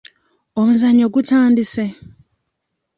[0.59, 1.85] Omuzannyo gutandise?